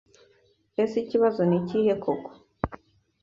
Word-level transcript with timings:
Ese 0.83 0.95
Ikibazo 1.01 1.41
nikihe 1.49 1.93
koko? 2.03 2.31